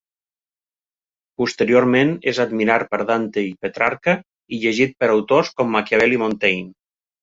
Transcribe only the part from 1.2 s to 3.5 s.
Posteriorment és admirat per Dante